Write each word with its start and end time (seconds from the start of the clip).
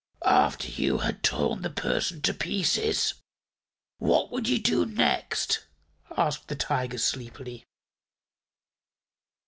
"After 0.25 0.67
you 0.67 0.97
had 0.97 1.21
torn 1.21 1.61
the 1.61 1.69
person 1.69 2.23
to 2.23 2.33
pieces, 2.33 3.13
what 3.99 4.31
would 4.31 4.49
you 4.49 4.57
do 4.57 4.83
next?" 4.83 5.67
asked 6.17 6.47
the 6.47 6.55
Tiger 6.55 6.97
sleepily. 6.97 7.65